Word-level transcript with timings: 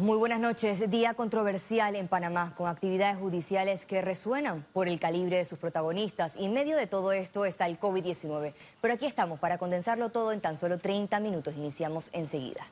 Muy 0.00 0.16
buenas 0.16 0.40
noches. 0.40 0.90
Día 0.90 1.12
controversial 1.12 1.94
en 1.94 2.08
Panamá, 2.08 2.54
con 2.56 2.68
actividades 2.68 3.18
judiciales 3.18 3.84
que 3.84 4.00
resuenan 4.00 4.64
por 4.72 4.88
el 4.88 4.98
calibre 4.98 5.36
de 5.36 5.44
sus 5.44 5.58
protagonistas. 5.58 6.38
Y 6.38 6.46
en 6.46 6.54
medio 6.54 6.78
de 6.78 6.86
todo 6.86 7.12
esto 7.12 7.44
está 7.44 7.66
el 7.66 7.78
COVID-19. 7.78 8.54
Pero 8.80 8.94
aquí 8.94 9.04
estamos 9.04 9.38
para 9.38 9.58
condensarlo 9.58 10.08
todo 10.08 10.32
en 10.32 10.40
tan 10.40 10.56
solo 10.56 10.78
30 10.78 11.20
minutos. 11.20 11.54
Iniciamos 11.54 12.08
enseguida. 12.14 12.66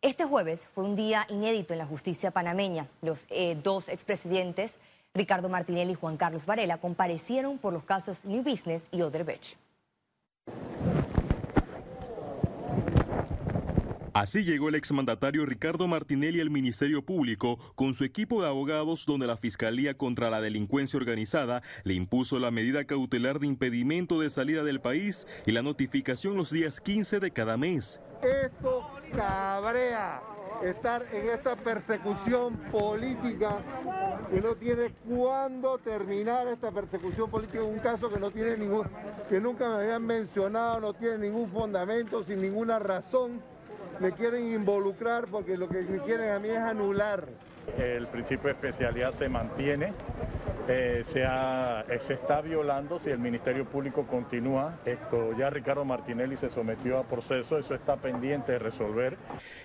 Este 0.00 0.22
jueves 0.22 0.68
fue 0.72 0.84
un 0.84 0.94
día 0.94 1.26
inédito 1.28 1.72
en 1.72 1.80
la 1.80 1.86
justicia 1.86 2.30
panameña. 2.30 2.86
Los 3.02 3.26
eh, 3.28 3.58
dos 3.60 3.88
expresidentes, 3.88 4.78
Ricardo 5.12 5.48
Martinelli 5.48 5.94
y 5.94 5.96
Juan 5.96 6.16
Carlos 6.16 6.46
Varela, 6.46 6.78
comparecieron 6.78 7.58
por 7.58 7.72
los 7.72 7.82
casos 7.82 8.24
New 8.24 8.44
Business 8.44 8.86
y 8.92 9.02
Odebrecht. 9.02 9.56
Así 14.14 14.44
llegó 14.44 14.68
el 14.68 14.76
exmandatario 14.76 15.44
Ricardo 15.44 15.88
Martinelli 15.88 16.40
al 16.40 16.48
Ministerio 16.48 17.04
Público 17.04 17.58
con 17.74 17.94
su 17.94 18.04
equipo 18.04 18.40
de 18.40 18.46
abogados 18.46 19.06
donde 19.06 19.26
la 19.26 19.36
Fiscalía 19.36 19.94
contra 19.94 20.30
la 20.30 20.40
Delincuencia 20.40 20.96
Organizada 20.96 21.62
le 21.82 21.94
impuso 21.94 22.38
la 22.38 22.52
medida 22.52 22.84
cautelar 22.84 23.40
de 23.40 23.48
impedimento 23.48 24.20
de 24.20 24.30
salida 24.30 24.62
del 24.62 24.80
país 24.80 25.26
y 25.46 25.50
la 25.50 25.62
notificación 25.62 26.36
los 26.36 26.52
días 26.52 26.80
15 26.80 27.18
de 27.18 27.32
cada 27.32 27.56
mes. 27.56 28.00
Esto 28.22 28.88
cabrea 29.16 30.22
estar 30.62 31.04
en 31.12 31.30
esta 31.30 31.56
persecución 31.56 32.56
política 32.70 33.58
que 34.30 34.40
no 34.40 34.54
tiene 34.54 34.92
cuándo 35.08 35.78
terminar 35.78 36.46
esta 36.46 36.70
persecución 36.70 37.28
política 37.28 37.64
un 37.64 37.80
caso 37.80 38.08
que 38.08 38.20
no 38.20 38.30
tiene 38.30 38.58
ningún, 38.58 38.86
que 39.28 39.40
nunca 39.40 39.68
me 39.68 39.82
habían 39.82 40.06
mencionado, 40.06 40.78
no 40.78 40.94
tiene 40.94 41.18
ningún 41.18 41.48
fundamento, 41.48 42.22
sin 42.22 42.40
ninguna 42.40 42.78
razón 42.78 43.42
me 44.00 44.12
quieren 44.12 44.52
involucrar 44.52 45.26
porque 45.26 45.56
lo 45.56 45.68
que 45.68 45.82
me 45.82 45.98
quieren 46.00 46.30
a 46.30 46.38
mí 46.38 46.48
es 46.48 46.58
anular. 46.58 47.24
El 47.78 48.06
principio 48.08 48.44
de 48.44 48.52
especialidad 48.52 49.12
se 49.12 49.28
mantiene, 49.28 49.92
eh, 50.68 51.02
se, 51.04 51.24
se, 52.06 52.14
está 52.14 52.40
violando 52.40 52.98
si 52.98 53.10
el 53.10 53.18
Ministerio 53.18 53.64
Público 53.64 54.06
continúa. 54.06 54.78
Esto 54.84 55.36
ya 55.36 55.50
Ricardo 55.50 55.84
Martinelli 55.84 56.36
se 56.36 56.50
sometió 56.50 56.98
a 56.98 57.04
proceso, 57.04 57.58
eso 57.58 57.74
está 57.74 57.96
pendiente 57.96 58.52
de 58.52 58.58
resolver. 58.58 59.16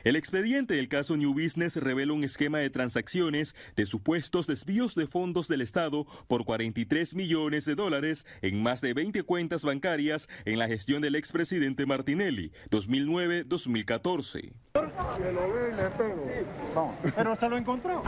El 0.03 0.15
expediente 0.15 0.73
del 0.75 0.89
caso 0.89 1.15
New 1.17 1.33
Business 1.33 1.75
revela 1.75 2.13
un 2.13 2.23
esquema 2.23 2.59
de 2.59 2.69
transacciones 2.69 3.55
de 3.75 3.85
supuestos 3.85 4.47
desvíos 4.47 4.95
de 4.95 5.07
fondos 5.07 5.47
del 5.47 5.61
Estado 5.61 6.05
por 6.27 6.45
43 6.45 7.15
millones 7.15 7.65
de 7.65 7.75
dólares 7.75 8.25
en 8.41 8.61
más 8.61 8.81
de 8.81 8.93
20 8.93 9.23
cuentas 9.23 9.63
bancarias 9.63 10.27
en 10.45 10.59
la 10.59 10.67
gestión 10.67 11.01
del 11.01 11.15
expresidente 11.15 11.85
Martinelli, 11.85 12.51
2009-2014. 12.71 14.51
Pero 17.15 17.35
se 17.35 17.49
lo 17.49 17.57
encontró. 17.57 18.03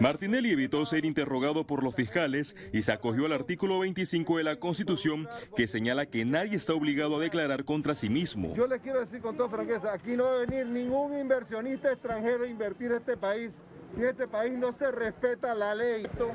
Martinelli 0.00 0.50
evitó 0.50 0.84
ser 0.84 1.04
interrogado 1.04 1.66
por 1.66 1.82
los 1.82 1.94
fiscales 1.94 2.54
y 2.72 2.82
se 2.82 2.92
acogió 2.92 3.26
al 3.26 3.32
artículo 3.32 3.78
25 3.78 4.38
de 4.38 4.44
la 4.44 4.56
Constitución 4.56 5.28
que 5.56 5.66
señala 5.66 6.06
que 6.06 6.24
nadie 6.24 6.56
está 6.56 6.74
obligado 6.74 7.16
a 7.16 7.20
declarar 7.20 7.64
contra 7.64 7.94
sí 7.94 8.08
mismo. 8.08 8.54
Yo 8.54 8.66
le 8.66 8.78
quiero 8.80 9.00
decir 9.00 9.20
con 9.20 9.36
toda 9.36 9.48
franqueza, 9.48 9.92
aquí 9.92 10.16
no 10.16 10.24
va 10.24 10.36
a 10.36 10.38
venir 10.46 10.66
ningún 10.66 11.18
inversionista 11.18 11.92
extranjero 11.92 12.44
a 12.44 12.48
invertir 12.48 12.90
en 12.90 12.98
este 12.98 13.16
país. 13.16 13.50
Si 13.94 14.02
en 14.02 14.08
este 14.08 14.26
país 14.26 14.52
no 14.52 14.72
se 14.72 14.90
respeta 14.90 15.54
la 15.54 15.74
ley, 15.74 16.04
esto 16.04 16.32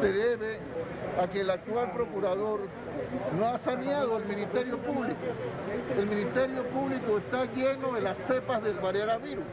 se 0.00 0.12
debe 0.12 0.58
a 1.20 1.26
que 1.28 1.40
el 1.40 1.50
actual 1.50 1.92
procurador 1.92 2.60
no 3.38 3.46
ha 3.46 3.58
saneado 3.58 4.18
el 4.18 4.26
Ministerio 4.26 4.78
Público. 4.78 5.16
El 5.98 6.06
Ministerio 6.06 6.62
Público 6.64 7.18
está 7.18 7.46
lleno 7.52 7.92
de 7.92 8.02
las 8.02 8.16
cepas 8.28 8.62
del 8.62 8.74
virus. 8.74 9.44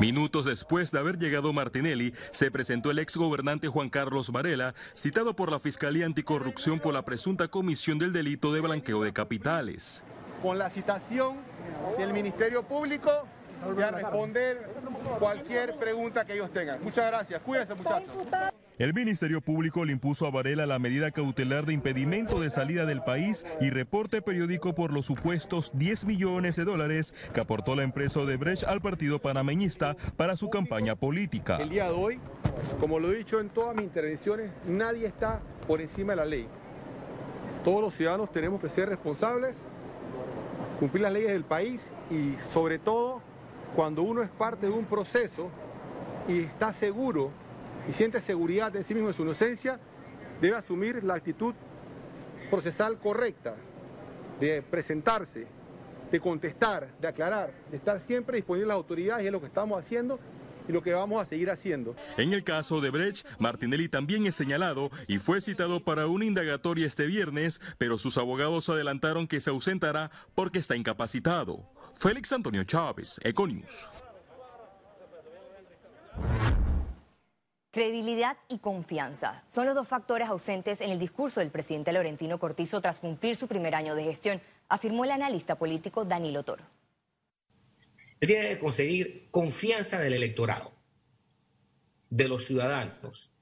Minutos 0.00 0.46
después 0.46 0.92
de 0.92 1.00
haber 1.00 1.18
llegado 1.18 1.52
Martinelli, 1.52 2.14
se 2.30 2.52
presentó 2.52 2.92
el 2.92 3.00
exgobernante 3.00 3.66
Juan 3.66 3.90
Carlos 3.90 4.30
Varela, 4.30 4.74
citado 4.94 5.34
por 5.34 5.50
la 5.50 5.58
Fiscalía 5.58 6.06
Anticorrupción 6.06 6.78
por 6.78 6.94
la 6.94 7.02
presunta 7.02 7.48
comisión 7.48 7.98
del 7.98 8.12
delito 8.12 8.52
de 8.52 8.60
blanqueo 8.60 9.02
de 9.02 9.12
capitales. 9.12 10.04
Con 10.40 10.56
la 10.56 10.70
citación 10.70 11.38
del 11.98 12.12
Ministerio 12.12 12.62
Público 12.62 13.10
y 13.76 13.82
a 13.82 13.90
responder 13.90 14.70
cualquier 15.18 15.74
pregunta 15.74 16.24
que 16.24 16.34
ellos 16.34 16.52
tengan. 16.52 16.80
Muchas 16.80 17.08
gracias. 17.08 17.42
Cuídense, 17.42 17.74
muchachos. 17.74 18.14
El 18.78 18.94
Ministerio 18.94 19.40
Público 19.40 19.84
le 19.84 19.90
impuso 19.90 20.24
a 20.24 20.30
Varela 20.30 20.64
la 20.64 20.78
medida 20.78 21.10
cautelar 21.10 21.66
de 21.66 21.72
impedimento 21.72 22.38
de 22.38 22.48
salida 22.48 22.86
del 22.86 23.02
país 23.02 23.44
y 23.60 23.70
reporte 23.70 24.22
periódico 24.22 24.72
por 24.72 24.92
los 24.92 25.04
supuestos 25.04 25.72
10 25.74 26.04
millones 26.04 26.54
de 26.54 26.64
dólares 26.64 27.12
que 27.34 27.40
aportó 27.40 27.74
la 27.74 27.82
empresa 27.82 28.20
Odebrecht 28.20 28.62
al 28.62 28.80
partido 28.80 29.18
panameñista 29.18 29.96
para 30.16 30.36
su 30.36 30.48
campaña 30.48 30.94
política. 30.94 31.56
El 31.56 31.70
día 31.70 31.86
de 31.86 31.90
hoy, 31.90 32.20
como 32.78 33.00
lo 33.00 33.10
he 33.10 33.16
dicho 33.16 33.40
en 33.40 33.48
todas 33.48 33.74
mis 33.74 33.86
intervenciones, 33.86 34.52
nadie 34.68 35.06
está 35.08 35.40
por 35.66 35.80
encima 35.80 36.12
de 36.12 36.16
la 36.16 36.24
ley. 36.24 36.46
Todos 37.64 37.80
los 37.80 37.94
ciudadanos 37.94 38.30
tenemos 38.30 38.60
que 38.60 38.68
ser 38.68 38.90
responsables, 38.90 39.56
cumplir 40.78 41.02
las 41.02 41.12
leyes 41.12 41.32
del 41.32 41.42
país 41.42 41.84
y 42.12 42.36
sobre 42.52 42.78
todo 42.78 43.22
cuando 43.74 44.02
uno 44.02 44.22
es 44.22 44.30
parte 44.30 44.66
de 44.66 44.72
un 44.72 44.84
proceso 44.84 45.48
y 46.28 46.42
está 46.42 46.72
seguro 46.72 47.32
y 47.88 47.92
siente 47.94 48.20
seguridad 48.20 48.70
de 48.70 48.84
sí 48.84 48.94
mismo 48.94 49.08
en 49.08 49.14
su 49.14 49.22
inocencia, 49.22 49.80
debe 50.40 50.56
asumir 50.56 51.02
la 51.02 51.14
actitud 51.14 51.54
procesal 52.50 52.98
correcta 52.98 53.56
de 54.40 54.62
presentarse, 54.62 55.46
de 56.10 56.20
contestar, 56.20 56.88
de 57.00 57.08
aclarar, 57.08 57.52
de 57.70 57.76
estar 57.76 58.00
siempre 58.00 58.36
disponible 58.36 58.66
a 58.66 58.68
las 58.68 58.76
autoridades 58.76 59.24
y 59.24 59.26
es 59.26 59.32
lo 59.32 59.40
que 59.40 59.46
estamos 59.46 59.82
haciendo 59.82 60.18
y 60.68 60.72
lo 60.72 60.82
que 60.82 60.92
vamos 60.92 61.20
a 61.22 61.24
seguir 61.24 61.50
haciendo. 61.50 61.96
En 62.18 62.34
el 62.34 62.44
caso 62.44 62.80
de 62.80 62.90
Brecht, 62.90 63.26
Martinelli 63.38 63.88
también 63.88 64.26
es 64.26 64.36
señalado 64.36 64.90
y 65.06 65.18
fue 65.18 65.40
citado 65.40 65.82
para 65.82 66.06
una 66.06 66.26
indagatoria 66.26 66.86
este 66.86 67.06
viernes, 67.06 67.60
pero 67.78 67.98
sus 67.98 68.18
abogados 68.18 68.68
adelantaron 68.68 69.26
que 69.26 69.40
se 69.40 69.50
ausentará 69.50 70.10
porque 70.34 70.58
está 70.58 70.76
incapacitado. 70.76 71.70
Félix 71.94 72.32
Antonio 72.32 72.64
Chávez, 72.64 73.18
Econius. 73.24 73.88
Credibilidad 77.70 78.38
y 78.48 78.58
confianza 78.58 79.44
son 79.50 79.66
los 79.66 79.74
dos 79.74 79.86
factores 79.86 80.28
ausentes 80.28 80.80
en 80.80 80.90
el 80.90 80.98
discurso 80.98 81.40
del 81.40 81.50
presidente 81.50 81.92
Laurentino 81.92 82.38
Cortizo 82.38 82.80
tras 82.80 82.98
cumplir 82.98 83.36
su 83.36 83.46
primer 83.46 83.74
año 83.74 83.94
de 83.94 84.04
gestión, 84.04 84.40
afirmó 84.68 85.04
el 85.04 85.10
analista 85.10 85.56
político 85.56 86.06
Danilo 86.06 86.42
Toro. 86.44 86.64
Él 88.20 88.26
tiene 88.26 88.48
que 88.48 88.58
conseguir 88.58 89.28
confianza 89.30 89.98
del 89.98 90.14
electorado, 90.14 90.72
de 92.08 92.26
los 92.26 92.46
ciudadanos. 92.46 93.34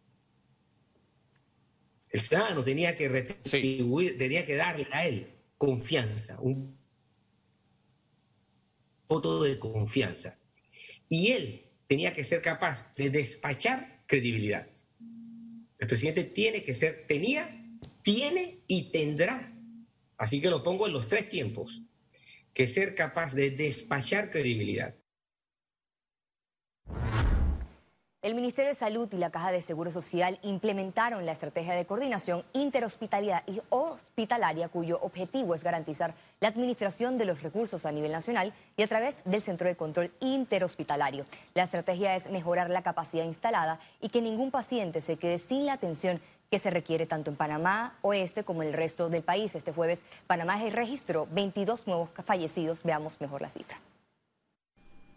El 2.10 2.20
ciudadano 2.20 2.64
tenía 2.64 2.96
que 2.96 3.08
retribuir, 3.08 4.18
tenía 4.18 4.44
que 4.44 4.56
darle 4.56 4.88
a 4.90 5.06
él 5.06 5.32
confianza, 5.56 6.40
un 6.40 6.76
voto 9.08 9.42
de 9.44 9.56
confianza. 9.58 10.36
Y 11.08 11.30
él 11.30 11.70
tenía 11.86 12.12
que 12.12 12.24
ser 12.24 12.42
capaz 12.42 12.92
de 12.94 13.10
despachar 13.10 13.95
credibilidad. 14.06 14.68
El 15.78 15.86
presidente 15.86 16.24
tiene 16.24 16.62
que 16.62 16.74
ser, 16.74 17.04
tenía, 17.06 17.64
tiene 18.02 18.60
y 18.66 18.90
tendrá, 18.90 19.52
así 20.16 20.40
que 20.40 20.50
lo 20.50 20.62
pongo 20.62 20.86
en 20.86 20.92
los 20.92 21.08
tres 21.08 21.28
tiempos, 21.28 21.82
que 22.54 22.66
ser 22.66 22.94
capaz 22.94 23.34
de 23.34 23.50
despachar 23.50 24.30
credibilidad. 24.30 24.94
El 28.26 28.34
Ministerio 28.34 28.70
de 28.70 28.74
Salud 28.74 29.08
y 29.12 29.18
la 29.18 29.30
Caja 29.30 29.52
de 29.52 29.60
Seguro 29.60 29.92
Social 29.92 30.40
implementaron 30.42 31.24
la 31.24 31.30
estrategia 31.30 31.74
de 31.74 31.84
coordinación 31.84 32.42
interhospitalaria 32.54 33.44
y 33.46 33.60
hospitalaria 33.68 34.68
cuyo 34.68 34.98
objetivo 35.00 35.54
es 35.54 35.62
garantizar 35.62 36.12
la 36.40 36.48
administración 36.48 37.18
de 37.18 37.24
los 37.24 37.44
recursos 37.44 37.86
a 37.86 37.92
nivel 37.92 38.10
nacional 38.10 38.52
y 38.76 38.82
a 38.82 38.88
través 38.88 39.22
del 39.24 39.42
Centro 39.42 39.68
de 39.68 39.76
Control 39.76 40.10
Interhospitalario. 40.18 41.24
La 41.54 41.62
estrategia 41.62 42.16
es 42.16 42.28
mejorar 42.28 42.68
la 42.68 42.82
capacidad 42.82 43.22
instalada 43.22 43.78
y 44.00 44.08
que 44.08 44.20
ningún 44.20 44.50
paciente 44.50 45.00
se 45.00 45.18
quede 45.18 45.38
sin 45.38 45.64
la 45.64 45.74
atención 45.74 46.20
que 46.50 46.58
se 46.58 46.70
requiere 46.70 47.06
tanto 47.06 47.30
en 47.30 47.36
Panamá 47.36 47.94
Oeste 48.02 48.42
como 48.42 48.64
en 48.64 48.70
el 48.70 48.74
resto 48.74 49.08
del 49.08 49.22
país. 49.22 49.54
Este 49.54 49.70
jueves 49.70 50.02
Panamá 50.26 50.60
registró 50.72 51.28
22 51.30 51.86
nuevos 51.86 52.08
fallecidos. 52.24 52.82
Veamos 52.82 53.20
mejor 53.20 53.40
la 53.40 53.50
cifra. 53.50 53.78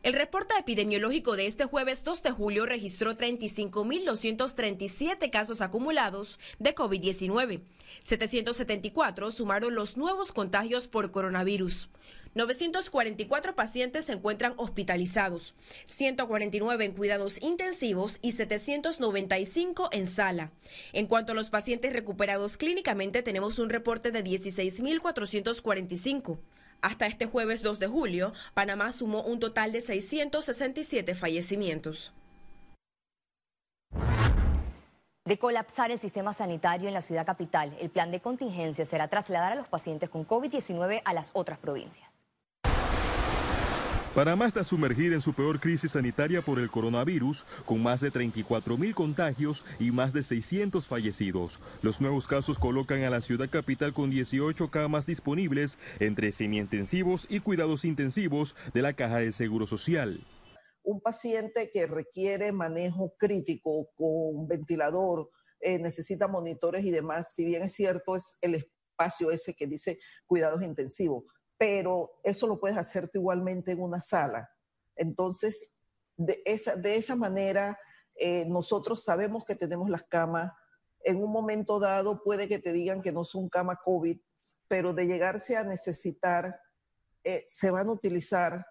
El 0.01 0.13
reporte 0.13 0.53
epidemiológico 0.57 1.35
de 1.35 1.45
este 1.45 1.65
jueves 1.65 2.05
2 2.05 2.23
de 2.23 2.31
julio 2.31 2.65
registró 2.65 3.17
35.237 3.17 5.29
casos 5.29 5.59
acumulados 5.59 6.39
de 6.57 6.73
COVID-19. 6.73 7.63
774 8.01 9.31
sumaron 9.31 9.75
los 9.75 9.97
nuevos 9.97 10.31
contagios 10.31 10.87
por 10.87 11.11
coronavirus. 11.11 11.89
944 12.33 13.55
pacientes 13.55 14.05
se 14.05 14.13
encuentran 14.13 14.53
hospitalizados, 14.55 15.53
149 15.85 16.85
en 16.85 16.93
cuidados 16.93 17.41
intensivos 17.41 18.19
y 18.21 18.31
795 18.31 19.89
en 19.91 20.07
sala. 20.07 20.53
En 20.93 21.07
cuanto 21.07 21.33
a 21.33 21.35
los 21.35 21.49
pacientes 21.49 21.91
recuperados 21.91 22.55
clínicamente, 22.55 23.21
tenemos 23.21 23.59
un 23.59 23.69
reporte 23.69 24.11
de 24.11 24.23
16.445. 24.23 26.39
Hasta 26.81 27.07
este 27.07 27.25
jueves 27.25 27.61
2 27.61 27.79
de 27.79 27.87
julio, 27.87 28.33
Panamá 28.53 28.91
sumó 28.91 29.21
un 29.21 29.39
total 29.39 29.71
de 29.73 29.81
667 29.81 31.13
fallecimientos. 31.13 32.13
De 35.25 35.37
colapsar 35.37 35.91
el 35.91 35.99
sistema 35.99 36.33
sanitario 36.33 36.87
en 36.87 36.93
la 36.93 37.01
ciudad 37.01 37.25
capital, 37.25 37.77
el 37.79 37.89
plan 37.89 38.11
de 38.11 38.21
contingencia 38.21 38.85
será 38.85 39.09
trasladar 39.09 39.51
a 39.51 39.55
los 39.55 39.67
pacientes 39.67 40.09
con 40.09 40.25
COVID-19 40.25 41.01
a 41.03 41.13
las 41.13 41.29
otras 41.33 41.59
provincias. 41.59 42.18
Panamá 44.15 44.47
está 44.47 44.63
sumergida 44.63 45.13
en 45.13 45.21
su 45.21 45.35
peor 45.35 45.59
crisis 45.59 45.91
sanitaria 45.91 46.41
por 46.41 46.57
el 46.57 46.71
coronavirus, 46.71 47.45
con 47.63 47.83
más 47.83 48.01
de 48.01 48.09
34 48.09 48.75
mil 48.75 48.95
contagios 48.95 49.63
y 49.79 49.91
más 49.91 50.13
de 50.13 50.23
600 50.23 50.87
fallecidos. 50.87 51.59
Los 51.83 52.01
nuevos 52.01 52.25
casos 52.25 52.57
colocan 52.57 53.03
a 53.03 53.11
la 53.11 53.21
ciudad 53.21 53.51
capital 53.51 53.93
con 53.93 54.09
18 54.09 54.71
camas 54.71 55.05
disponibles 55.05 55.77
entre 55.99 56.31
semiintensivos 56.31 57.27
y 57.29 57.39
cuidados 57.39 57.85
intensivos 57.85 58.55
de 58.73 58.81
la 58.81 58.93
Caja 58.93 59.19
de 59.19 59.31
Seguro 59.31 59.67
Social. 59.67 60.25
Un 60.81 61.01
paciente 61.01 61.69
que 61.71 61.85
requiere 61.85 62.51
manejo 62.51 63.13
crítico 63.15 63.91
con 63.95 64.47
ventilador, 64.47 65.29
eh, 65.59 65.77
necesita 65.77 66.27
monitores 66.27 66.83
y 66.83 66.89
demás, 66.89 67.35
si 67.35 67.45
bien 67.45 67.61
es 67.61 67.73
cierto, 67.73 68.15
es 68.15 68.39
el 68.41 68.55
espacio 68.55 69.29
ese 69.29 69.53
que 69.53 69.67
dice 69.67 69.99
cuidados 70.25 70.63
intensivos 70.63 71.25
pero 71.59 72.21
eso 72.23 72.47
lo 72.47 72.57
puedes 72.57 72.77
hacer 72.77 73.09
tú 73.09 73.19
igualmente 73.19 73.73
en 73.73 73.81
una 73.81 74.01
sala. 74.01 74.49
Entonces, 74.95 75.73
de 76.15 76.41
esa, 76.45 76.77
de 76.77 76.95
esa 76.95 77.17
manera, 77.17 77.77
eh, 78.15 78.45
nosotros 78.47 79.03
sabemos 79.03 79.43
que 79.43 79.55
tenemos 79.55 79.89
las 79.89 80.03
camas. 80.03 80.53
En 81.01 81.21
un 81.21 81.29
momento 81.29 81.77
dado 81.77 82.23
puede 82.23 82.47
que 82.47 82.59
te 82.59 82.71
digan 82.71 83.01
que 83.01 83.11
no 83.11 83.25
son 83.25 83.49
camas 83.49 83.79
COVID, 83.83 84.17
pero 84.69 84.93
de 84.93 85.05
llegarse 85.05 85.57
a 85.57 85.65
necesitar, 85.65 86.61
eh, 87.25 87.43
se 87.45 87.71
van 87.71 87.87
a 87.87 87.91
utilizar 87.91 88.65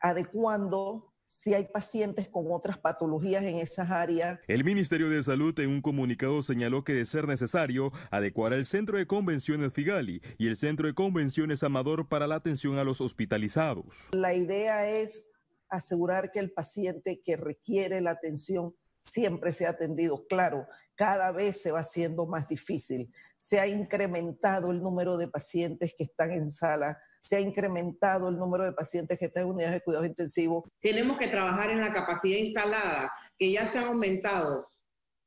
adecuando 0.00 1.11
si 1.32 1.54
hay 1.54 1.64
pacientes 1.64 2.28
con 2.28 2.44
otras 2.50 2.76
patologías 2.76 3.42
en 3.42 3.56
esas 3.56 3.90
áreas. 3.90 4.38
El 4.48 4.64
Ministerio 4.64 5.08
de 5.08 5.22
Salud 5.22 5.58
en 5.60 5.70
un 5.70 5.80
comunicado 5.80 6.42
señaló 6.42 6.84
que 6.84 6.92
de 6.92 7.06
ser 7.06 7.26
necesario 7.26 7.90
adecuar 8.10 8.52
el 8.52 8.66
Centro 8.66 8.98
de 8.98 9.06
Convenciones 9.06 9.72
Figali 9.72 10.20
y 10.36 10.48
el 10.48 10.56
Centro 10.56 10.86
de 10.86 10.94
Convenciones 10.94 11.62
Amador 11.62 12.06
para 12.06 12.26
la 12.26 12.34
atención 12.34 12.76
a 12.76 12.84
los 12.84 13.00
hospitalizados. 13.00 14.10
La 14.12 14.34
idea 14.34 14.86
es 14.86 15.30
asegurar 15.70 16.32
que 16.32 16.38
el 16.38 16.52
paciente 16.52 17.22
que 17.24 17.38
requiere 17.38 18.02
la 18.02 18.10
atención 18.10 18.74
siempre 19.06 19.54
sea 19.54 19.70
atendido. 19.70 20.26
Claro, 20.28 20.66
cada 20.96 21.32
vez 21.32 21.62
se 21.62 21.70
va 21.70 21.80
haciendo 21.80 22.26
más 22.26 22.46
difícil. 22.46 23.10
Se 23.38 23.58
ha 23.58 23.66
incrementado 23.66 24.70
el 24.70 24.82
número 24.82 25.16
de 25.16 25.28
pacientes 25.28 25.94
que 25.96 26.04
están 26.04 26.30
en 26.30 26.50
sala 26.50 26.98
se 27.22 27.36
ha 27.36 27.40
incrementado 27.40 28.28
el 28.28 28.36
número 28.36 28.64
de 28.64 28.72
pacientes 28.72 29.18
que 29.18 29.26
están 29.26 29.44
en 29.44 29.50
unidades 29.50 29.74
de 29.76 29.80
cuidados 29.80 30.08
intensivos. 30.08 30.64
Tenemos 30.80 31.16
que 31.16 31.28
trabajar 31.28 31.70
en 31.70 31.80
la 31.80 31.92
capacidad 31.92 32.38
instalada, 32.38 33.12
que 33.38 33.52
ya 33.52 33.64
se 33.66 33.78
han 33.78 33.86
aumentado. 33.86 34.68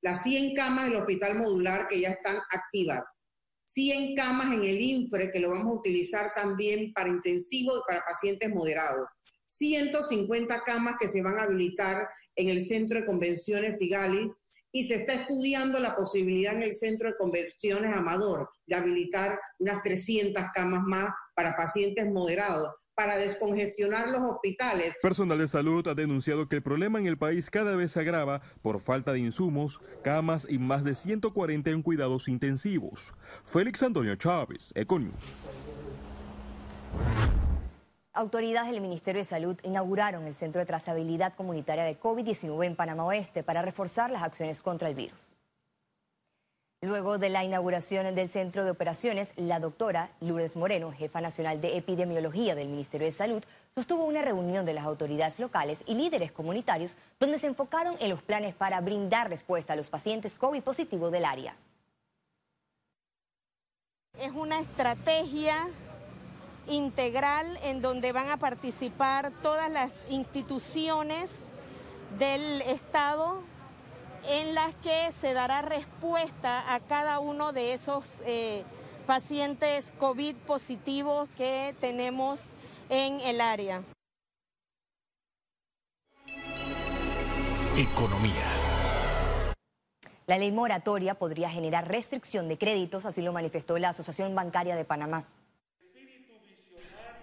Las 0.02 0.22
100 0.24 0.54
camas 0.54 0.86
del 0.86 0.98
hospital 0.98 1.40
modular 1.40 1.88
que 1.88 2.02
ya 2.02 2.10
están 2.10 2.38
activas. 2.52 3.04
100 3.68 4.16
camas 4.16 4.54
en 4.54 4.64
el 4.64 4.80
INFRE 4.80 5.32
que 5.32 5.40
lo 5.40 5.50
vamos 5.50 5.68
a 5.68 5.80
utilizar 5.80 6.34
también 6.36 6.94
para 6.94 7.10
intensivos 7.10 7.80
y 7.80 7.92
para 7.92 8.06
pacientes 8.06 8.50
moderados. 8.50 9.08
150 9.48 10.64
camas 10.64 10.96
que 11.00 11.10
se 11.10 11.22
van 11.22 11.40
a 11.40 11.44
habilitar 11.44 12.08
en 12.36 12.50
el 12.50 12.62
Centro 12.62 13.00
de 13.00 13.06
Convenciones 13.06 13.78
Figali 13.80 14.30
y 14.76 14.84
se 14.84 14.96
está 14.96 15.14
estudiando 15.14 15.80
la 15.80 15.96
posibilidad 15.96 16.54
en 16.54 16.64
el 16.64 16.74
Centro 16.74 17.08
de 17.08 17.16
Convenciones 17.16 17.94
Amador 17.94 18.50
de 18.68 18.76
habilitar 18.76 19.40
unas 19.58 19.82
300 19.82 20.44
camas 20.54 20.84
más 20.84 21.14
para 21.34 21.56
pacientes 21.56 22.06
moderados 22.12 22.74
para 22.94 23.16
descongestionar 23.16 24.10
los 24.10 24.22
hospitales. 24.22 24.94
Personal 25.02 25.38
de 25.38 25.48
salud 25.48 25.88
ha 25.88 25.96
denunciado 25.96 26.50
que 26.50 26.58
el 26.58 26.62
problema 26.62 27.00
en 27.00 27.08
el 27.08 27.18
país 27.18 27.50
cada 27.50 27.74
vez 27.78 27.94
se 27.94 28.02
agrava 28.02 28.42
por 28.62 28.82
falta 28.82 29.14
de 29.14 29.20
insumos, 29.20 29.80
camas 30.04 30.46
y 30.50 30.58
más 30.58 30.84
de 30.84 30.96
140 30.96 31.70
en 31.70 31.82
cuidados 31.82 32.28
intensivos. 32.28 33.14
Félix 33.46 33.82
Antonio 33.82 34.18
Chávez, 34.18 34.74
Econius. 34.76 35.24
Autoridades 38.16 38.72
del 38.72 38.80
Ministerio 38.80 39.20
de 39.20 39.26
Salud 39.26 39.60
inauguraron 39.64 40.26
el 40.26 40.34
Centro 40.34 40.60
de 40.60 40.66
Trazabilidad 40.66 41.34
Comunitaria 41.34 41.84
de 41.84 42.00
COVID-19 42.00 42.66
en 42.66 42.78
Panamá 42.78 43.04
Oeste 43.04 43.44
para 43.44 43.62
reforzar 43.62 44.10
las 44.10 44.24
acciones 44.24 44.62
contra 44.62 44.88
el 44.88 44.96
virus. 44.96 45.20
Luego 46.80 47.18
de 47.18 47.28
la 47.28 47.44
inauguración 47.44 48.16
del 48.16 48.30
centro 48.30 48.64
de 48.64 48.72
operaciones, 48.72 49.34
la 49.36 49.60
doctora 49.60 50.12
Lourdes 50.22 50.56
Moreno, 50.56 50.94
jefa 50.94 51.20
nacional 51.20 51.60
de 51.60 51.76
epidemiología 51.76 52.56
del 52.56 52.70
Ministerio 52.70 53.06
de 53.06 53.12
Salud, 53.12 53.44
sostuvo 53.74 54.06
una 54.06 54.22
reunión 54.22 54.66
de 54.66 54.76
las 54.76 54.86
autoridades 54.86 55.38
locales 55.38 55.84
y 55.86 55.96
líderes 55.96 56.32
comunitarios 56.32 56.96
donde 57.20 57.38
se 57.38 57.48
enfocaron 57.48 57.98
en 58.00 58.10
los 58.10 58.22
planes 58.22 58.56
para 58.56 58.80
brindar 58.80 59.30
respuesta 59.30 59.74
a 59.74 59.76
los 59.76 59.90
pacientes 59.90 60.36
COVID 60.36 60.64
positivo 60.64 61.12
del 61.12 61.26
área. 61.26 61.58
Es 64.18 64.32
una 64.32 64.62
estrategia 64.62 65.68
integral 66.68 67.60
en 67.64 67.82
donde 67.82 68.12
van 68.12 68.30
a 68.30 68.38
participar 68.38 69.32
todas 69.42 69.72
las 69.72 69.92
instituciones 70.10 71.32
del 72.18 72.62
Estado 72.62 73.44
en 74.28 74.56
las 74.56 74.74
que 74.76 75.12
se 75.12 75.34
dará 75.34 75.62
respuesta 75.62 76.74
a 76.74 76.80
cada 76.80 77.20
uno 77.20 77.52
de 77.54 77.74
esos 77.74 78.22
eh, 78.26 78.64
pacientes 79.06 79.94
COVID 80.00 80.36
positivos 80.36 81.30
que 81.38 81.76
tenemos 81.80 82.40
en 82.90 83.22
el 83.22 83.42
área. 83.42 83.84
Economía. 87.78 88.34
La 90.28 90.38
ley 90.40 90.52
moratoria 90.52 91.16
podría 91.16 91.50
generar 91.50 91.88
restricción 91.88 92.48
de 92.48 92.58
créditos, 92.58 93.06
así 93.06 93.22
lo 93.22 93.32
manifestó 93.32 93.78
la 93.78 93.90
Asociación 93.90 94.34
Bancaria 94.34 94.76
de 94.76 94.86
Panamá. 94.86 95.26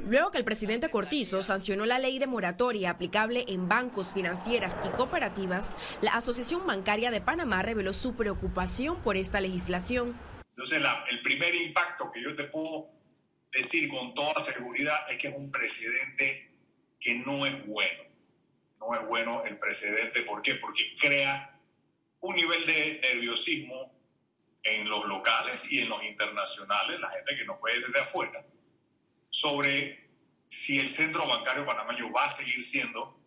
Luego 0.09 0.33
que 0.33 0.39
el 0.39 0.45
presidente 0.45 0.91
Cortizo 0.91 1.43
sancionó 1.43 1.87
la 1.87 2.01
ley 2.01 2.19
de 2.19 2.27
moratoria 2.27 2.91
aplicable 2.91 3.45
en 3.47 3.69
bancos, 3.69 4.13
financieras 4.13 4.83
y 4.85 4.89
cooperativas, 4.91 5.77
la 6.01 6.15
Asociación 6.15 6.67
Bancaria 6.67 7.13
de 7.13 7.21
Panamá 7.21 7.63
reveló 7.63 7.93
su 7.93 8.17
preocupación 8.17 9.01
por 9.01 9.17
esta 9.17 9.41
legislación. 9.41 10.19
Entonces, 10.51 10.83
el 11.09 11.23
primer 11.23 11.55
impacto 11.55 12.11
que 12.11 12.21
yo 12.21 12.35
te 12.35 12.45
puedo 12.45 12.91
decir 13.53 13.89
con 13.89 14.13
toda 14.13 14.35
seguridad 14.41 15.09
es 15.09 15.19
que 15.19 15.29
es 15.29 15.37
un 15.37 15.53
precedente 15.53 16.51
que 16.99 17.15
no 17.15 17.47
es 17.47 17.65
bueno. 17.65 18.03
No 18.81 18.97
es 18.97 19.07
bueno 19.07 19.45
el 19.45 19.57
precedente, 19.57 20.23
¿por 20.23 20.43
qué? 20.43 20.57
Porque 20.57 20.97
crea 21.01 21.61
un 22.21 22.35
nivel 22.35 22.67
de 22.67 23.01
nerviosismo 23.03 23.93
en 24.65 24.89
los 24.89 25.05
locales 25.07 25.71
y 25.71 25.81
en 25.81 25.89
los 25.89 26.03
internacionales, 26.03 26.99
la 26.99 27.09
gente 27.09 27.37
que 27.37 27.45
nos 27.45 27.61
ve 27.63 27.79
desde 27.79 28.01
afuera, 28.01 28.45
sobre 29.33 30.11
si 30.47 30.79
el 30.79 30.89
centro 30.89 31.27
bancario 31.27 31.65
panameño 31.65 32.13
va 32.13 32.25
a 32.25 32.29
seguir 32.29 32.63
siendo 32.63 33.19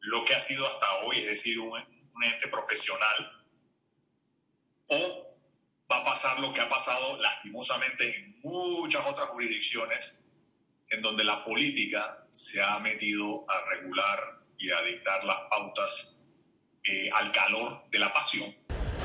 lo 0.00 0.24
que 0.24 0.34
ha 0.34 0.40
sido 0.40 0.66
hasta 0.66 0.86
hoy, 1.04 1.20
es 1.20 1.26
decir, 1.26 1.58
un, 1.58 1.82
ente 2.22 2.46
profesional, 2.48 3.32
o 4.86 5.36
va 5.90 6.02
a 6.02 6.04
pasar 6.04 6.38
lo 6.38 6.52
que 6.52 6.60
ha 6.60 6.68
pasado 6.68 7.20
lastimosamente 7.20 8.16
en 8.16 8.40
muchas 8.42 9.04
otras 9.06 9.30
jurisdicciones, 9.30 10.22
en 10.90 11.00
donde 11.00 11.24
la 11.24 11.44
política 11.44 12.26
se 12.32 12.62
ha 12.62 12.78
metido 12.80 13.46
a 13.50 13.70
regular 13.70 14.44
y 14.58 14.70
a 14.70 14.82
dictar 14.82 15.24
las 15.24 15.40
pautas 15.50 16.18
eh, 16.84 17.10
al 17.12 17.32
calor 17.32 17.88
de 17.90 17.98
la 17.98 18.12
pasión. 18.12 18.54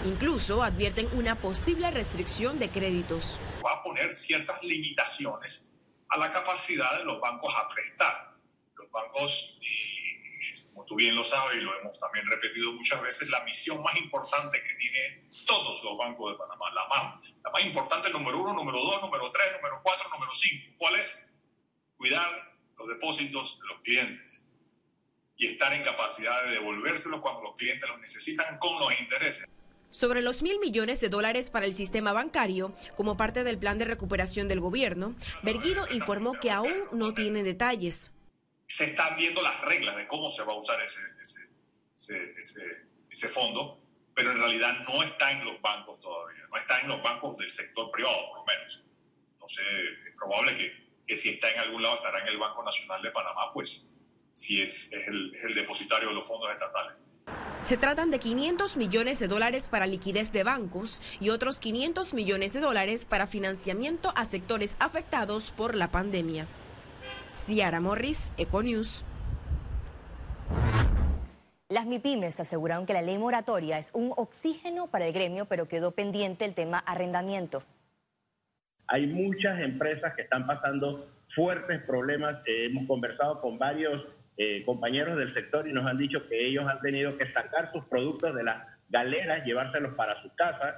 Incluso 0.06 0.62
advierten 0.62 1.08
una 1.14 1.40
posible 1.40 1.90
restricción 1.90 2.60
de 2.60 2.70
créditos. 2.70 3.40
Va 3.66 3.76
a 3.76 3.84
poner 3.84 4.14
ciertas 4.14 4.62
limitaciones 4.64 5.77
a 6.10 6.18
la 6.18 6.32
capacidad 6.32 6.98
de 6.98 7.04
los 7.04 7.20
bancos 7.20 7.54
a 7.56 7.68
prestar. 7.70 8.36
Los 8.76 8.92
bancos, 8.92 9.60
como 10.68 10.86
tú 10.86 10.96
bien 10.96 11.16
lo 11.16 11.24
sabes 11.24 11.58
y 11.58 11.62
lo 11.62 11.78
hemos 11.80 12.00
también 12.00 12.28
repetido 12.28 12.72
muchas 12.72 13.02
veces, 13.02 13.30
la 13.30 13.44
misión 13.44 13.82
más 13.82 13.96
importante 13.98 14.62
que 14.64 14.74
tienen 14.76 15.30
todos 15.46 15.84
los 15.84 15.98
bancos 15.98 16.34
de 16.34 16.38
Panamá, 16.38 16.72
la 16.72 16.88
más, 16.88 17.34
la 17.44 17.52
más 17.52 17.64
importante, 17.64 18.10
número 18.12 18.40
uno, 18.40 18.54
número 18.54 18.78
dos, 18.78 19.02
número 19.02 19.30
tres, 19.32 19.54
número 19.54 19.80
cuatro, 19.84 20.10
número 20.10 20.32
cinco. 20.34 20.76
¿Cuál 20.78 20.96
es? 20.96 21.30
Cuidar 21.98 22.54
los 22.78 22.88
depósitos 22.88 23.60
de 23.60 23.68
los 23.68 23.82
clientes 23.82 24.48
y 25.36 25.48
estar 25.48 25.74
en 25.74 25.84
capacidad 25.84 26.44
de 26.44 26.52
devolvérselos 26.52 27.22
cuando 27.22 27.44
los 27.44 27.56
clientes 27.56 27.88
los 27.90 28.00
necesitan 28.00 28.58
con 28.58 28.80
los 28.80 29.00
intereses 29.00 29.48
sobre 29.90 30.22
los 30.22 30.42
mil 30.42 30.60
millones 30.60 31.02
de 31.02 31.10
dólares 31.10 31.50
para 31.50 31.66
el 31.66 31.74
sistema 31.74 32.14
bancario 32.14 32.74
como 32.96 33.18
parte 33.18 33.44
del 33.44 33.58
plan 33.58 33.78
de 33.78 33.86
recuperación 33.86 34.48
del 34.48 34.60
gobierno, 34.60 35.16
Berguido 35.44 35.88
informó 35.92 36.34
que 36.34 36.52
aún 36.52 36.74
no 36.92 37.14
tiene 37.14 37.44
detalles. 37.44 38.12
Se 38.68 38.86
están 38.86 39.16
viendo 39.18 39.42
las 39.42 39.62
reglas 39.62 39.96
de 39.96 40.08
cómo 40.08 40.30
se 40.30 40.44
va 40.44 40.54
a 40.54 40.58
usar 40.58 40.82
ese, 40.82 41.02
ese, 43.10 43.28
fondo, 43.30 43.80
pero 44.14 44.32
en 44.32 44.38
realidad 44.38 44.86
no 44.88 45.04
está 45.04 45.32
en 45.32 45.46
los 45.46 45.62
bancos 45.62 46.00
todavía, 46.02 46.44
no 46.50 46.58
está 46.58 46.80
en 46.82 46.90
los 46.90 47.02
bancos 47.02 47.38
del 47.38 47.50
sector 47.50 47.90
privado, 47.92 48.18
por 48.30 48.40
lo 48.40 48.46
menos. 48.46 48.84
No 49.40 49.48
sé, 49.48 49.62
es 50.08 50.16
probable 50.16 50.58
que 50.58 50.88
que 51.08 51.16
si 51.16 51.30
está 51.30 51.50
en 51.50 51.60
algún 51.60 51.82
lado 51.82 51.96
estará 51.96 52.22
en 52.22 52.28
el 52.28 52.38
Banco 52.38 52.62
Nacional 52.64 53.02
de 53.02 53.12
Panamá, 53.12 53.54
pues 53.54 53.90
si 54.34 54.62
es 54.62 54.92
el 54.92 55.56
depositario 55.56 56.10
de 56.10 56.16
los 56.16 56.28
fondos 56.28 56.52
estatales. 56.52 57.02
Se 57.68 57.76
tratan 57.76 58.12
de 58.12 58.20
500 58.20 58.78
millones 58.78 59.20
de 59.20 59.28
dólares 59.28 59.68
para 59.68 59.88
liquidez 59.88 60.32
de 60.32 60.46
bancos 60.46 61.02
y 61.20 61.32
otros 61.32 61.60
500 61.60 62.14
millones 62.14 62.54
de 62.54 62.62
dólares 62.62 63.04
para 63.04 63.28
financiamiento 63.28 64.14
a 64.16 64.24
sectores 64.24 64.78
afectados 64.80 65.52
por 65.52 65.76
la 65.76 65.90
pandemia. 65.90 66.48
Ciara 67.28 67.82
Morris, 67.82 68.32
Econews. 68.38 69.04
Las 71.68 71.86
MIPIMES 71.88 72.40
aseguraron 72.40 72.86
que 72.86 72.94
la 72.94 73.02
ley 73.02 73.18
moratoria 73.18 73.78
es 73.78 73.90
un 73.92 74.14
oxígeno 74.16 74.88
para 74.88 75.06
el 75.06 75.12
gremio, 75.12 75.44
pero 75.44 75.68
quedó 75.68 75.92
pendiente 75.92 76.46
el 76.46 76.54
tema 76.54 76.80
arrendamiento. 76.80 77.64
Hay 78.88 79.08
muchas 79.08 79.60
empresas 79.60 80.16
que 80.16 80.22
están 80.22 80.48
pasando 80.48 81.10
fuertes 81.36 81.84
problemas. 81.84 82.38
hemos 82.46 82.88
conversado 82.88 83.42
con 83.42 83.60
varios 83.60 84.06
eh, 84.38 84.64
compañeros 84.66 85.18
del 85.18 85.34
sector 85.34 85.68
y 85.68 85.74
nos 85.74 85.88
han 85.88 85.98
dicho 85.98 86.28
que 86.30 86.48
ellos 86.48 86.66
han 86.68 86.80
tenido 86.82 87.18
que 87.18 87.32
sacar 87.34 87.72
sus 87.72 87.84
productos 87.86 88.36
de 88.36 88.44
las 88.44 88.68
galeras, 88.88 89.44
llevárselos 89.46 89.96
para 89.96 90.22
sus 90.22 90.32
casas. 90.34 90.76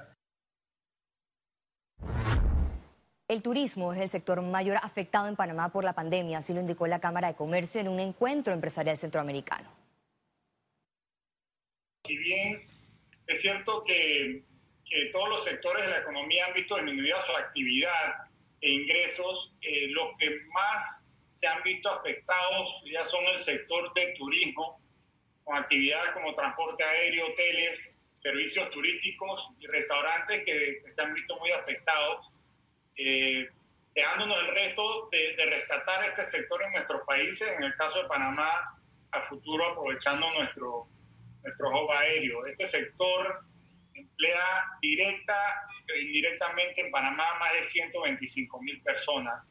El 3.28 3.42
turismo 3.42 3.92
es 3.92 4.00
el 4.00 4.08
sector 4.08 4.40
mayor 4.42 4.78
afectado 4.82 5.28
en 5.28 5.36
Panamá 5.36 5.68
por 5.70 5.84
la 5.84 5.92
pandemia, 5.92 6.38
así 6.38 6.52
lo 6.52 6.60
indicó 6.60 6.86
la 6.86 7.00
Cámara 7.00 7.28
de 7.28 7.34
Comercio 7.34 7.80
en 7.80 7.88
un 7.88 8.00
encuentro 8.00 8.52
empresarial 8.52 8.96
centroamericano. 8.96 9.70
Si 12.04 12.16
bien 12.16 12.62
es 13.26 13.40
cierto 13.40 13.84
que, 13.84 14.42
que 14.84 15.06
todos 15.12 15.28
los 15.28 15.44
sectores 15.44 15.84
de 15.84 15.90
la 15.90 15.98
economía 15.98 16.46
han 16.46 16.54
visto 16.54 16.76
disminuida 16.76 17.24
su 17.26 17.32
actividad 17.36 18.26
e 18.60 18.70
ingresos, 18.70 19.52
eh, 19.60 19.88
los 19.90 20.16
que 20.18 20.30
más 20.52 21.04
se 21.40 21.46
han 21.46 21.62
visto 21.62 21.90
afectados 21.90 22.82
ya 22.84 23.02
son 23.02 23.24
el 23.24 23.38
sector 23.38 23.94
de 23.94 24.14
turismo, 24.18 24.78
con 25.42 25.56
actividades 25.56 26.10
como 26.10 26.34
transporte 26.34 26.84
aéreo, 26.84 27.28
hoteles, 27.28 27.94
servicios 28.16 28.68
turísticos 28.68 29.48
y 29.58 29.66
restaurantes 29.66 30.44
que, 30.44 30.82
se 30.90 31.00
han 31.00 31.14
visto 31.14 31.38
muy 31.38 31.50
afectados, 31.52 32.30
eh, 32.94 33.48
dejándonos 33.94 34.38
el 34.40 34.48
reto 34.48 35.08
de, 35.10 35.34
rescatar 35.46 36.04
este 36.04 36.24
sector 36.24 36.62
en 36.62 36.72
nuestros 36.72 37.00
países, 37.06 37.48
en 37.56 37.64
el 37.64 37.74
caso 37.76 38.02
de 38.02 38.08
Panamá, 38.08 38.78
a 39.10 39.22
futuro 39.22 39.64
aprovechando 39.64 40.30
nuestro, 40.32 40.88
nuestro 41.42 41.70
hub 41.70 41.90
aéreo. 41.90 42.44
Este 42.44 42.66
sector 42.66 43.46
emplea 43.94 44.44
directa 44.82 45.64
e 45.88 46.02
indirectamente 46.02 46.82
en 46.82 46.90
Panamá 46.90 47.24
más 47.38 47.54
de 47.54 47.62
125 47.62 48.60
mil 48.60 48.82
personas 48.82 49.50